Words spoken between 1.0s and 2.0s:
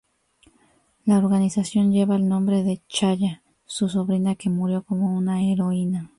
La organización